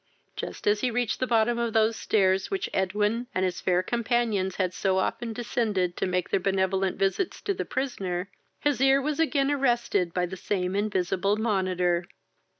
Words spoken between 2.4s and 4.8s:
which Edwin and his fair companions had